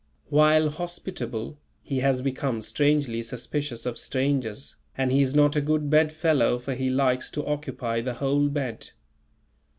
[0.29, 5.91] While hospitable, he has become strangely suspicious of strangers, and he is not a good
[5.91, 8.93] bedfellow for he likes to occupy the whole bed.